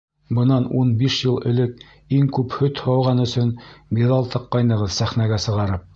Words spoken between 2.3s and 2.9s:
күп һөт